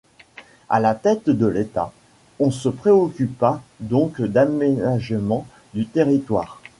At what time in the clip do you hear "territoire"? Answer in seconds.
5.85-6.59